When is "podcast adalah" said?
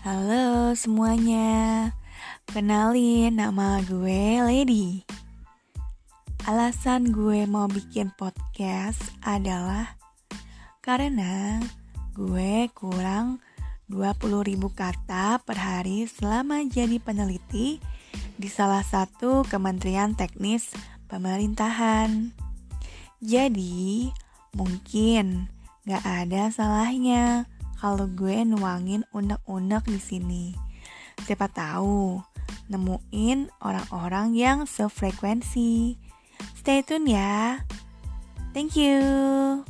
8.16-10.00